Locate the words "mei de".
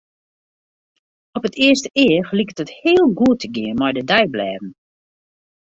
3.79-4.03